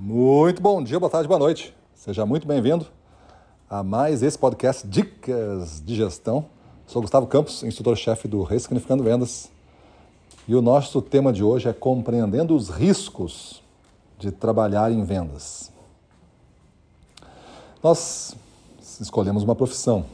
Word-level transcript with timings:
Muito 0.00 0.62
bom 0.62 0.80
dia, 0.80 1.00
boa 1.00 1.10
tarde, 1.10 1.26
boa 1.26 1.40
noite. 1.40 1.74
Seja 1.92 2.24
muito 2.24 2.46
bem-vindo 2.46 2.86
a 3.68 3.82
mais 3.82 4.22
esse 4.22 4.38
podcast 4.38 4.86
Dicas 4.86 5.82
de 5.84 5.96
Gestão. 5.96 6.46
Sou 6.86 7.02
Gustavo 7.02 7.26
Campos, 7.26 7.64
instrutor-chefe 7.64 8.28
do 8.28 8.44
Ressignificando 8.44 9.02
Vendas. 9.02 9.50
E 10.46 10.54
o 10.54 10.62
nosso 10.62 11.02
tema 11.02 11.32
de 11.32 11.42
hoje 11.42 11.68
é 11.68 11.72
compreendendo 11.72 12.54
os 12.54 12.68
riscos 12.68 13.60
de 14.20 14.30
trabalhar 14.30 14.92
em 14.92 15.02
vendas. 15.02 15.72
Nós 17.82 18.36
escolhemos 19.00 19.42
uma 19.42 19.56
profissão. 19.56 20.04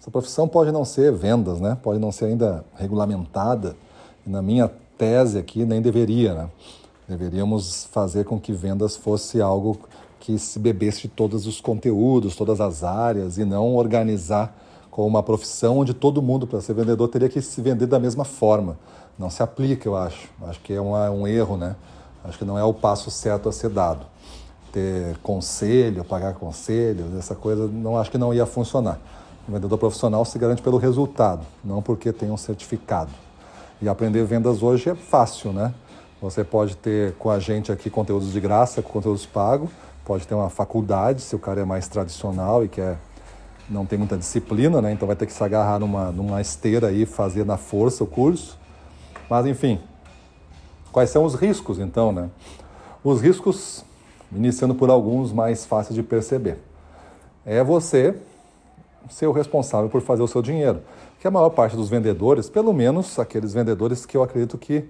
Essa 0.00 0.10
profissão 0.10 0.48
pode 0.48 0.72
não 0.72 0.86
ser 0.86 1.12
vendas, 1.12 1.60
né? 1.60 1.76
Pode 1.82 1.98
não 1.98 2.10
ser 2.10 2.24
ainda 2.24 2.64
regulamentada. 2.74 3.76
Na 4.26 4.40
minha 4.40 4.70
tese 4.96 5.38
aqui 5.38 5.66
nem 5.66 5.82
deveria, 5.82 6.32
né? 6.32 6.50
Deveríamos 7.10 7.88
fazer 7.90 8.24
com 8.24 8.38
que 8.38 8.52
vendas 8.52 8.94
fosse 8.94 9.42
algo 9.42 9.80
que 10.20 10.38
se 10.38 10.60
bebesse 10.60 11.02
de 11.02 11.08
todos 11.08 11.44
os 11.44 11.60
conteúdos, 11.60 12.36
todas 12.36 12.60
as 12.60 12.84
áreas, 12.84 13.36
e 13.36 13.44
não 13.44 13.74
organizar 13.74 14.56
com 14.92 15.04
uma 15.08 15.20
profissão 15.20 15.78
onde 15.78 15.92
todo 15.92 16.22
mundo, 16.22 16.46
para 16.46 16.60
ser 16.60 16.72
vendedor, 16.72 17.08
teria 17.08 17.28
que 17.28 17.42
se 17.42 17.60
vender 17.60 17.86
da 17.86 17.98
mesma 17.98 18.24
forma. 18.24 18.78
Não 19.18 19.28
se 19.28 19.42
aplica, 19.42 19.88
eu 19.88 19.96
acho. 19.96 20.28
Acho 20.42 20.60
que 20.60 20.72
é 20.72 20.80
um, 20.80 21.26
erro, 21.26 21.56
né? 21.56 21.74
Acho 22.22 22.38
que 22.38 22.44
não 22.44 22.56
é 22.56 22.62
o 22.62 22.72
passo 22.72 23.10
certo 23.10 23.48
a 23.48 23.52
ser 23.52 23.70
dado. 23.70 24.06
Ter 24.72 25.18
conselho, 25.18 26.04
pagar 26.04 26.34
conselho, 26.34 27.06
essa 27.18 27.34
coisa, 27.34 27.66
não 27.66 27.98
acho 27.98 28.08
que 28.08 28.18
não 28.18 28.32
ia 28.32 28.46
funcionar. 28.46 29.00
O 29.48 29.52
vendedor 29.52 29.78
profissional 29.78 30.24
se 30.24 30.38
garante 30.38 30.62
pelo 30.62 30.76
resultado, 30.76 31.44
não 31.64 31.82
porque 31.82 32.12
tem 32.12 32.30
um 32.30 32.36
certificado. 32.36 33.10
E 33.82 33.88
aprender 33.88 34.24
vendas 34.24 34.62
hoje 34.62 34.90
é 34.90 34.94
fácil, 34.94 35.52
né? 35.52 35.74
Você 36.20 36.44
pode 36.44 36.76
ter 36.76 37.14
com 37.14 37.30
a 37.30 37.38
gente 37.38 37.72
aqui 37.72 37.88
conteúdos 37.88 38.32
de 38.32 38.40
graça, 38.40 38.82
conteúdos 38.82 39.24
pagos, 39.24 39.70
pode 40.04 40.26
ter 40.26 40.34
uma 40.34 40.50
faculdade, 40.50 41.22
se 41.22 41.34
o 41.34 41.38
cara 41.38 41.62
é 41.62 41.64
mais 41.64 41.88
tradicional 41.88 42.62
e 42.64 42.68
quer 42.68 42.98
não 43.70 43.86
tem 43.86 43.96
muita 43.98 44.16
disciplina, 44.16 44.82
né? 44.82 44.92
Então 44.92 45.06
vai 45.06 45.16
ter 45.16 45.26
que 45.26 45.32
se 45.32 45.42
agarrar 45.42 45.78
numa, 45.78 46.10
numa 46.10 46.40
esteira 46.40 46.88
aí, 46.88 47.06
fazer 47.06 47.46
na 47.46 47.56
força 47.56 48.02
o 48.02 48.06
curso. 48.06 48.58
Mas 49.30 49.46
enfim, 49.46 49.80
quais 50.90 51.08
são 51.08 51.24
os 51.24 51.34
riscos 51.36 51.78
então, 51.78 52.10
né? 52.10 52.28
Os 53.02 53.22
riscos, 53.22 53.84
iniciando 54.30 54.74
por 54.74 54.90
alguns 54.90 55.32
mais 55.32 55.64
fáceis 55.64 55.94
de 55.94 56.02
perceber, 56.02 56.58
é 57.46 57.62
você 57.62 58.14
ser 59.08 59.26
o 59.26 59.32
responsável 59.32 59.88
por 59.88 60.02
fazer 60.02 60.22
o 60.22 60.28
seu 60.28 60.42
dinheiro. 60.42 60.82
Que 61.20 61.28
a 61.28 61.30
maior 61.30 61.50
parte 61.50 61.76
dos 61.76 61.88
vendedores, 61.88 62.50
pelo 62.50 62.72
menos 62.72 63.18
aqueles 63.18 63.54
vendedores 63.54 64.04
que 64.04 64.16
eu 64.16 64.22
acredito 64.22 64.58
que 64.58 64.84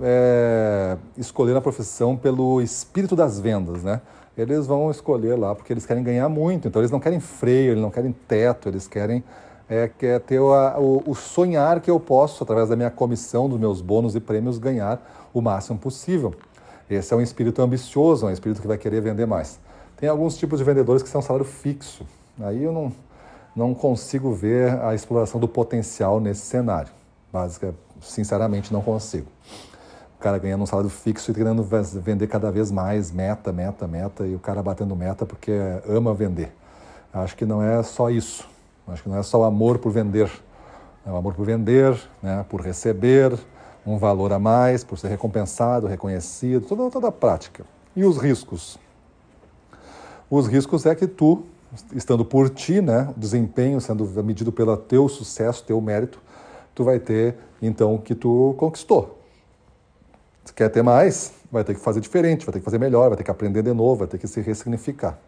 é, 0.00 0.96
escolher 1.16 1.56
a 1.56 1.60
profissão 1.60 2.16
pelo 2.16 2.60
espírito 2.60 3.16
das 3.16 3.38
vendas, 3.38 3.82
né? 3.82 4.00
Eles 4.36 4.66
vão 4.66 4.90
escolher 4.90 5.36
lá 5.36 5.54
porque 5.54 5.72
eles 5.72 5.84
querem 5.84 6.02
ganhar 6.02 6.28
muito, 6.28 6.68
então 6.68 6.80
eles 6.80 6.92
não 6.92 7.00
querem 7.00 7.18
freio, 7.18 7.72
eles 7.72 7.82
não 7.82 7.90
querem 7.90 8.12
teto, 8.12 8.68
eles 8.68 8.86
querem 8.86 9.24
é, 9.68 9.88
quer 9.88 10.20
ter 10.20 10.38
o, 10.38 10.50
o, 10.78 11.10
o, 11.10 11.14
sonhar 11.14 11.80
que 11.80 11.90
eu 11.90 12.00
posso, 12.00 12.42
através 12.42 12.68
da 12.70 12.76
minha 12.76 12.90
comissão, 12.90 13.48
dos 13.48 13.58
meus 13.58 13.82
bônus 13.82 14.14
e 14.14 14.20
prêmios, 14.20 14.56
ganhar 14.56 15.28
o 15.34 15.42
máximo 15.42 15.78
possível. 15.78 16.34
Esse 16.88 17.12
é 17.12 17.16
um 17.16 17.20
espírito 17.20 17.60
ambicioso, 17.60 18.26
é 18.26 18.30
um 18.30 18.32
espírito 18.32 18.62
que 18.62 18.66
vai 18.66 18.78
querer 18.78 19.02
vender 19.02 19.26
mais. 19.26 19.58
Tem 19.96 20.08
alguns 20.08 20.38
tipos 20.38 20.58
de 20.58 20.64
vendedores 20.64 21.02
que 21.02 21.08
são 21.08 21.20
salário 21.20 21.44
fixo. 21.44 22.06
Aí 22.40 22.62
eu 22.62 22.72
não, 22.72 22.90
não 23.54 23.74
consigo 23.74 24.32
ver 24.32 24.80
a 24.80 24.94
exploração 24.94 25.38
do 25.38 25.48
potencial 25.48 26.18
nesse 26.18 26.46
cenário. 26.46 26.90
Básica, 27.30 27.74
sinceramente, 28.00 28.72
não 28.72 28.80
consigo 28.80 29.26
cara 30.18 30.38
ganhando 30.38 30.62
um 30.62 30.66
salário 30.66 30.90
fixo 30.90 31.30
e 31.30 31.34
querendo 31.34 31.62
vender 31.62 32.26
cada 32.26 32.50
vez 32.50 32.70
mais, 32.70 33.10
meta, 33.10 33.52
meta, 33.52 33.86
meta, 33.86 34.26
e 34.26 34.34
o 34.34 34.38
cara 34.38 34.62
batendo 34.62 34.94
meta 34.96 35.24
porque 35.24 35.52
ama 35.88 36.12
vender. 36.12 36.52
Acho 37.12 37.36
que 37.36 37.44
não 37.44 37.62
é 37.62 37.82
só 37.82 38.10
isso. 38.10 38.48
Acho 38.86 39.02
que 39.02 39.08
não 39.08 39.18
é 39.18 39.22
só 39.22 39.40
o 39.40 39.44
amor 39.44 39.78
por 39.78 39.92
vender. 39.92 40.30
É 41.06 41.10
o 41.10 41.16
amor 41.16 41.34
por 41.34 41.44
vender, 41.44 41.98
né, 42.22 42.44
por 42.48 42.60
receber 42.60 43.38
um 43.86 43.96
valor 43.96 44.32
a 44.32 44.38
mais, 44.38 44.84
por 44.84 44.98
ser 44.98 45.08
recompensado, 45.08 45.86
reconhecido, 45.86 46.66
toda, 46.66 46.90
toda 46.90 47.08
a 47.08 47.12
prática. 47.12 47.64
E 47.96 48.04
os 48.04 48.18
riscos? 48.18 48.78
Os 50.30 50.46
riscos 50.46 50.84
é 50.84 50.94
que 50.94 51.06
tu, 51.06 51.44
estando 51.94 52.24
por 52.24 52.50
ti, 52.50 52.82
né, 52.82 53.12
desempenho 53.16 53.80
sendo 53.80 54.04
medido 54.22 54.52
pelo 54.52 54.76
teu 54.76 55.08
sucesso, 55.08 55.64
teu 55.64 55.80
mérito, 55.80 56.20
tu 56.74 56.84
vai 56.84 56.98
ter 56.98 57.36
então 57.62 57.94
o 57.94 57.98
que 57.98 58.14
tu 58.14 58.54
conquistou, 58.58 59.17
se 60.48 60.54
quer 60.54 60.70
ter 60.70 60.82
mais, 60.82 61.30
vai 61.52 61.62
ter 61.62 61.74
que 61.74 61.80
fazer 61.80 62.00
diferente, 62.00 62.46
vai 62.46 62.54
ter 62.54 62.60
que 62.60 62.64
fazer 62.64 62.78
melhor, 62.78 63.08
vai 63.08 63.18
ter 63.18 63.22
que 63.22 63.30
aprender 63.30 63.62
de 63.62 63.74
novo, 63.74 63.96
vai 63.96 64.08
ter 64.08 64.16
que 64.16 64.26
se 64.26 64.40
ressignificar. 64.40 65.18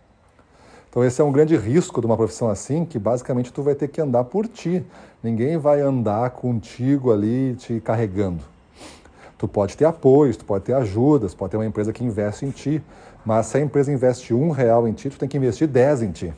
Então 0.88 1.04
esse 1.04 1.20
é 1.20 1.24
um 1.24 1.30
grande 1.30 1.54
risco 1.58 2.00
de 2.00 2.06
uma 2.06 2.16
profissão 2.16 2.48
assim, 2.48 2.86
que 2.86 2.98
basicamente 2.98 3.52
tu 3.52 3.62
vai 3.62 3.74
ter 3.74 3.88
que 3.88 4.00
andar 4.00 4.24
por 4.24 4.48
ti. 4.48 4.82
Ninguém 5.22 5.58
vai 5.58 5.82
andar 5.82 6.30
contigo 6.30 7.12
ali 7.12 7.54
te 7.56 7.80
carregando. 7.80 8.42
Tu 9.36 9.46
pode 9.46 9.76
ter 9.76 9.84
apoios, 9.84 10.38
tu 10.38 10.44
pode 10.46 10.64
ter 10.64 10.72
ajudas, 10.72 11.34
pode 11.34 11.50
ter 11.50 11.58
uma 11.58 11.66
empresa 11.66 11.92
que 11.92 12.02
investe 12.02 12.46
em 12.46 12.50
ti, 12.50 12.82
mas 13.22 13.44
se 13.44 13.58
a 13.58 13.60
empresa 13.60 13.92
investe 13.92 14.32
um 14.32 14.50
real 14.50 14.88
em 14.88 14.94
ti, 14.94 15.10
tu 15.10 15.18
tem 15.18 15.28
que 15.28 15.36
investir 15.36 15.68
dez 15.68 16.00
em 16.00 16.10
ti. 16.10 16.32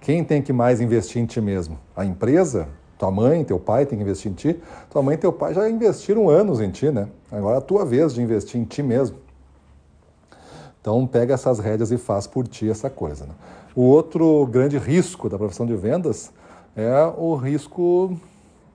Quem 0.00 0.22
tem 0.22 0.40
que 0.40 0.52
mais 0.52 0.80
investir 0.80 1.20
em 1.20 1.26
ti 1.26 1.40
mesmo? 1.40 1.76
A 1.96 2.04
empresa? 2.04 2.68
Tua 3.04 3.10
mãe, 3.10 3.44
teu 3.44 3.58
pai 3.58 3.84
tem 3.84 3.98
que 3.98 4.02
investir 4.02 4.32
em 4.32 4.34
ti. 4.34 4.58
Tua 4.88 5.02
mãe 5.02 5.14
e 5.14 5.18
teu 5.18 5.30
pai 5.30 5.52
já 5.52 5.68
investiram 5.68 6.30
anos 6.30 6.58
em 6.58 6.70
ti, 6.70 6.90
né? 6.90 7.06
Agora 7.30 7.56
é 7.56 7.58
a 7.58 7.60
tua 7.60 7.84
vez 7.84 8.14
de 8.14 8.22
investir 8.22 8.58
em 8.58 8.64
ti 8.64 8.82
mesmo. 8.82 9.18
Então 10.80 11.06
pega 11.06 11.34
essas 11.34 11.58
rédeas 11.58 11.90
e 11.90 11.98
faz 11.98 12.26
por 12.26 12.48
ti 12.48 12.70
essa 12.70 12.88
coisa. 12.88 13.26
Né? 13.26 13.32
O 13.76 13.82
outro 13.82 14.46
grande 14.46 14.78
risco 14.78 15.28
da 15.28 15.36
profissão 15.36 15.66
de 15.66 15.76
vendas 15.76 16.32
é 16.74 17.12
o 17.18 17.34
risco 17.34 18.16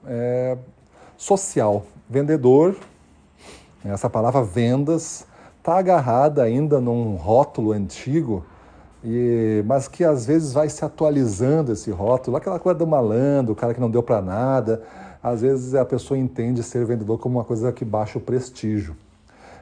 é, 0.05 0.55
social. 1.17 1.83
Vendedor, 2.07 2.75
essa 3.83 4.11
palavra 4.11 4.43
vendas, 4.43 5.25
está 5.57 5.79
agarrada 5.79 6.43
ainda 6.43 6.79
num 6.79 7.15
rótulo 7.15 7.71
antigo 7.71 8.45
e, 9.03 9.63
mas 9.65 9.87
que 9.87 10.03
às 10.03 10.25
vezes 10.25 10.51
vai 10.51 10.69
se 10.69 10.83
atualizando 10.83 11.71
esse 11.71 11.89
rótulo, 11.89 12.37
aquela 12.37 12.59
coisa 12.59 12.77
do 12.77 12.85
malandro, 12.85 13.53
o 13.53 13.55
cara 13.55 13.73
que 13.73 13.79
não 13.79 13.89
deu 13.89 14.03
para 14.03 14.21
nada. 14.21 14.83
Às 15.21 15.41
vezes 15.41 15.75
a 15.75 15.85
pessoa 15.85 16.17
entende 16.17 16.63
ser 16.63 16.85
vendedor 16.85 17.17
como 17.17 17.37
uma 17.37 17.45
coisa 17.45 17.71
que 17.71 17.85
baixa 17.85 18.17
o 18.17 18.21
prestígio. 18.21 18.95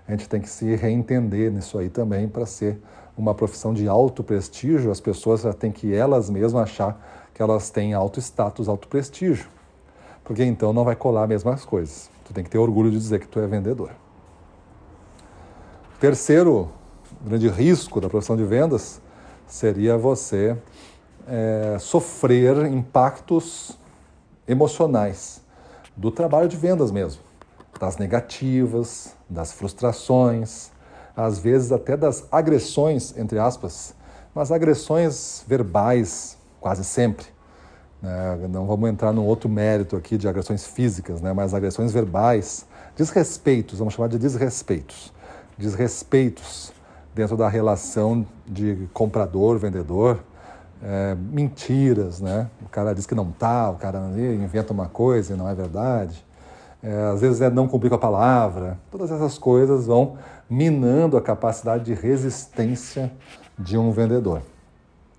A 0.08 0.12
gente 0.12 0.28
tem 0.30 0.40
que 0.40 0.50
se 0.50 0.76
reentender 0.76 1.52
nisso 1.52 1.78
aí 1.78 1.90
também 1.90 2.28
para 2.28 2.46
ser 2.46 2.80
uma 3.18 3.34
profissão 3.34 3.74
de 3.74 3.88
alto 3.88 4.24
prestígio. 4.24 4.92
As 4.92 5.02
pessoas 5.02 5.42
já 5.42 5.54
têm 5.54 5.72
que 5.72 5.94
elas 5.94 6.30
mesmas 6.30 6.64
achar 6.64 7.30
que 7.34 7.42
elas 7.42 7.70
têm 7.70 7.94
alto 7.94 8.20
status, 8.20 8.68
alto 8.68 8.88
prestígio. 8.88 9.48
Porque 10.24 10.44
então 10.44 10.72
não 10.74 10.84
vai 10.84 10.96
colar 10.96 11.24
as 11.24 11.30
mesmas 11.30 11.66
coisas. 11.66 12.10
Tu 12.26 12.34
tem 12.34 12.44
que 12.44 12.50
ter 12.50 12.58
orgulho 12.58 12.90
de 12.90 12.98
dizer 12.98 13.20
que 13.20 13.28
tu 13.28 13.40
é 13.40 13.48
vendedor. 13.48 13.92
Terceiro 16.00 16.70
grande 17.26 17.48
risco 17.50 18.00
da 18.00 18.08
profissão 18.08 18.36
de 18.36 18.44
vendas 18.44 19.02
seria 19.48 19.98
você 19.98 20.58
é, 21.28 21.78
sofrer 21.80 22.66
impactos 22.66 23.78
emocionais 24.48 25.42
do 25.96 26.12
trabalho 26.12 26.48
de 26.48 26.56
vendas 26.56 26.92
mesmo, 26.92 27.22
das 27.80 27.98
negativas, 27.98 29.16
das 29.30 29.52
frustrações, 29.52 30.72
às 31.16 31.40
vezes 31.40 31.72
até 31.72 31.98
das 31.98 32.28
agressões, 32.32 33.18
entre 33.18 33.40
aspas, 33.40 33.96
mas 34.36 34.52
agressões 34.52 35.44
verbais, 35.48 36.38
quase 36.62 36.84
sempre. 36.84 37.26
Né? 38.02 38.48
Não 38.50 38.68
vamos 38.68 38.90
entrar 38.90 39.12
num 39.12 39.26
outro 39.26 39.50
mérito 39.50 39.96
aqui 39.96 40.18
de 40.18 40.28
agressões 40.28 40.68
físicas, 40.68 41.22
né? 41.22 41.34
mas 41.34 41.54
agressões 41.54 41.92
verbais, 41.92 42.66
desrespeitos, 42.96 43.80
vamos 43.80 43.96
chamar 43.96 44.10
de 44.10 44.20
desrespeitos. 44.20 45.12
Desrespeitos 45.58 46.72
dentro 47.18 47.36
da 47.36 47.50
relação 47.50 48.24
de 48.46 48.88
comprador-vendedor, 48.94 50.20
é, 50.84 51.16
mentiras, 51.16 52.22
né? 52.22 52.48
O 52.64 52.70
cara 52.70 52.94
diz 52.94 53.08
que 53.08 53.16
não 53.16 53.32
tá, 53.32 53.72
o 53.72 53.76
cara 53.76 54.00
inventa 54.40 54.72
uma 54.72 54.88
coisa 54.88 55.34
e 55.34 55.36
não 55.36 55.50
é 55.50 55.56
verdade. 55.56 56.24
É, 56.84 57.10
às 57.12 57.20
vezes 57.20 57.42
é 57.42 57.50
não 57.50 57.68
cumprir 57.68 57.90
com 57.90 57.96
a 57.96 58.00
palavra. 58.00 58.78
Todas 58.92 59.10
essas 59.10 59.40
coisas 59.40 59.88
vão 59.88 60.16
minando 60.48 61.18
a 61.18 61.22
capacidade 61.22 61.86
de 61.86 61.96
resistência 61.96 63.12
de 63.58 63.80
um 63.80 63.90
vendedor. 63.92 64.44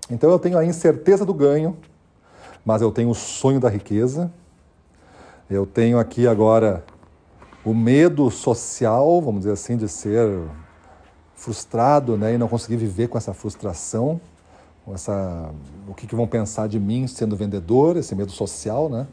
Então 0.09 0.31
eu 0.31 0.39
tenho 0.39 0.57
a 0.57 0.63
incerteza 0.63 1.25
do 1.25 1.33
ganho, 1.33 1.75
mas 2.63 2.81
eu 2.81 2.93
tenho 2.93 3.09
o 3.09 3.15
sonho 3.15 3.59
da 3.59 3.67
riqueza. 3.67 4.31
Eu 5.49 5.65
tenho 5.65 5.99
aqui 5.99 6.25
agora 6.25 6.81
o 7.65 7.73
medo 7.73 8.31
social, 8.31 9.21
vamos 9.21 9.41
dizer 9.41 9.51
assim, 9.51 9.75
de 9.75 9.89
ser 9.89 10.47
frustrado 11.39 12.17
né, 12.17 12.33
e 12.33 12.37
não 12.37 12.49
conseguir 12.49 12.75
viver 12.75 13.07
com 13.07 13.17
essa 13.17 13.33
frustração, 13.33 14.19
com 14.83 14.93
essa, 14.93 15.49
o 15.87 15.93
que, 15.93 16.05
que 16.05 16.13
vão 16.13 16.27
pensar 16.27 16.67
de 16.67 16.77
mim 16.77 17.07
sendo 17.07 17.35
vendedor, 17.35 17.95
esse 17.95 18.13
medo 18.13 18.31
social, 18.31 18.89
né? 18.89 19.07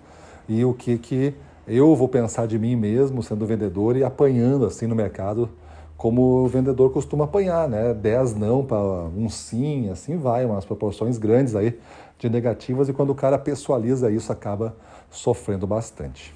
E 0.49 0.65
o 0.65 0.75
que, 0.75 0.99
que 0.99 1.35
eu 1.69 1.95
vou 1.95 2.09
pensar 2.09 2.47
de 2.47 2.59
mim 2.59 2.75
mesmo 2.75 3.23
sendo 3.23 3.47
vendedor 3.47 3.97
e 3.97 4.03
apanhando 4.03 4.67
assim 4.67 4.87
no 4.87 4.95
mercado 4.95 5.49
como 5.97 6.45
o 6.45 6.49
vendedor 6.49 6.93
costuma 6.93 7.25
apanhar, 7.25 7.69
né? 7.69 7.95
10 7.95 8.35
não 8.35 8.65
para 8.65 8.77
um 8.77 9.29
sim, 9.29 9.89
assim 9.89 10.17
vai, 10.17 10.45
umas 10.45 10.65
proporções 10.65 11.19
grandes 11.19 11.55
aí 11.55 11.79
de 12.19 12.29
negativas 12.29 12.89
e 12.89 12.93
quando 12.93 13.11
o 13.11 13.15
cara 13.15 13.39
pessoaliza 13.39 14.11
isso 14.11 14.33
acaba 14.33 14.77
sofrendo 15.11 15.67
bastante. 15.67 16.35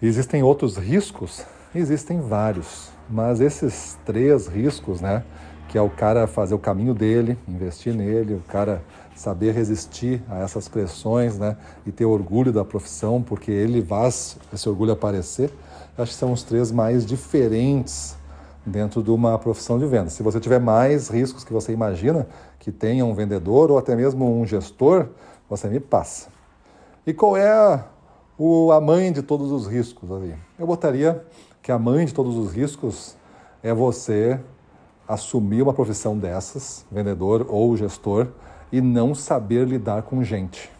Existem 0.00 0.42
outros 0.42 0.76
riscos? 0.76 1.44
Existem 1.74 2.20
vários, 2.20 2.90
mas 3.08 3.40
esses 3.40 3.98
três 4.04 4.46
riscos, 4.46 5.00
né, 5.00 5.24
que 5.68 5.76
é 5.76 5.82
o 5.82 5.90
cara 5.90 6.26
fazer 6.26 6.54
o 6.54 6.58
caminho 6.58 6.94
dele, 6.94 7.38
investir 7.46 7.94
nele, 7.94 8.34
o 8.34 8.40
cara 8.40 8.82
saber 9.14 9.52
resistir 9.52 10.22
a 10.28 10.38
essas 10.38 10.68
pressões, 10.68 11.38
né, 11.38 11.56
e 11.86 11.92
ter 11.92 12.04
orgulho 12.04 12.52
da 12.52 12.64
profissão, 12.64 13.22
porque 13.22 13.50
ele 13.50 13.82
faz 13.82 14.36
esse 14.52 14.68
orgulho 14.68 14.92
aparecer, 14.92 15.52
acho 15.96 16.12
que 16.12 16.18
são 16.18 16.32
os 16.32 16.42
três 16.42 16.70
mais 16.70 17.04
diferentes 17.04 18.16
dentro 18.64 19.02
de 19.02 19.10
uma 19.10 19.38
profissão 19.38 19.78
de 19.78 19.86
venda. 19.86 20.10
Se 20.10 20.22
você 20.22 20.38
tiver 20.38 20.60
mais 20.60 21.08
riscos 21.08 21.42
que 21.42 21.52
você 21.52 21.72
imagina 21.72 22.26
que 22.58 22.70
tenha 22.70 23.04
um 23.04 23.14
vendedor 23.14 23.70
ou 23.70 23.78
até 23.78 23.96
mesmo 23.96 24.40
um 24.40 24.46
gestor, 24.46 25.08
você 25.48 25.68
me 25.68 25.80
passa. 25.80 26.28
E 27.06 27.12
qual 27.12 27.36
é 27.36 27.82
o, 28.38 28.70
a 28.70 28.80
mãe 28.80 29.12
de 29.12 29.20
todos 29.20 29.50
os 29.50 29.66
riscos 29.66 30.10
ali? 30.10 30.34
Eu 30.58 30.66
botaria 30.66 31.24
que 31.60 31.72
a 31.72 31.78
mãe 31.78 32.06
de 32.06 32.14
todos 32.14 32.36
os 32.36 32.52
riscos 32.52 33.16
é 33.62 33.74
você 33.74 34.40
assumir 35.06 35.60
uma 35.62 35.74
profissão 35.74 36.16
dessas, 36.16 36.86
vendedor 36.90 37.46
ou 37.48 37.76
gestor, 37.76 38.28
e 38.70 38.80
não 38.80 39.14
saber 39.14 39.66
lidar 39.66 40.02
com 40.02 40.22
gente. 40.22 40.70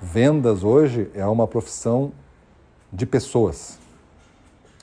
Vendas 0.00 0.64
hoje 0.64 1.10
é 1.14 1.24
uma 1.24 1.46
profissão 1.46 2.12
de 2.92 3.06
pessoas, 3.06 3.78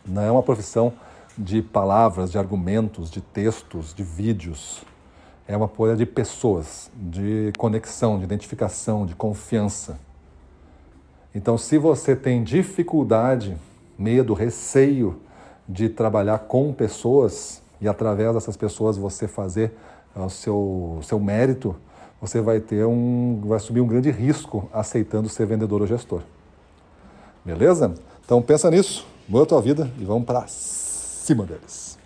não 0.06 0.22
é 0.22 0.32
uma 0.32 0.44
profissão 0.44 0.94
de 1.38 1.62
palavras, 1.62 2.32
de 2.32 2.38
argumentos, 2.38 3.10
de 3.10 3.22
textos, 3.22 3.94
de 3.94 4.04
vídeos. 4.04 4.84
É 5.48 5.56
uma 5.58 5.68
coisa 5.68 5.96
de 5.96 6.06
pessoas, 6.06 6.90
de 6.96 7.52
conexão, 7.58 8.18
de 8.18 8.24
identificação, 8.24 9.06
de 9.06 9.16
confiança. 9.16 10.00
Então, 11.34 11.58
se 11.58 11.78
você 11.78 12.16
tem 12.16 12.44
dificuldade, 12.44 13.58
medo, 13.98 14.34
receio 14.34 15.20
de 15.68 15.88
trabalhar 15.88 16.40
com 16.40 16.74
pessoas 16.74 17.62
e 17.80 17.88
através 17.88 18.34
dessas 18.34 18.58
pessoas 18.58 18.98
você 18.98 19.28
fazer 19.28 19.72
o 20.16 20.30
seu, 20.30 21.00
seu 21.04 21.20
mérito, 21.20 21.76
você 22.20 22.42
vai 22.42 22.60
ter 22.60 22.86
um, 22.86 23.42
vai 23.46 23.58
assumir 23.58 23.82
um 23.82 23.88
grande 23.88 24.12
risco 24.12 24.70
aceitando 24.74 25.30
ser 25.30 25.46
vendedor 25.46 25.82
ou 25.82 25.88
gestor. 25.88 26.22
Beleza? 27.44 27.94
Então 28.24 28.42
pensa 28.42 28.70
nisso, 28.70 29.08
muda 29.28 29.44
a 29.44 29.48
tua 29.48 29.62
vida 29.62 29.90
e 29.98 30.06
vamos 30.06 30.26
para 30.26 30.46
cima 30.48 31.46
deles. 31.46 32.01